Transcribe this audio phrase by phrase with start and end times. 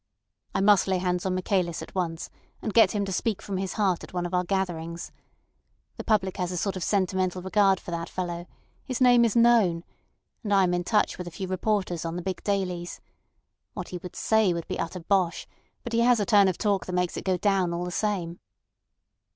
[0.55, 3.73] "I must lay hands on Michaelis at once, and get him to speak from his
[3.73, 5.11] heart at one of our gatherings.
[5.97, 8.47] The public has a sort of sentimental regard for that fellow.
[8.83, 9.83] His name is known.
[10.43, 12.99] And I am in touch with a few reporters on the big dailies.
[13.75, 15.45] What he would say would be utter bosh,
[15.83, 18.39] but he has a turn of talk that makes it go down all the same."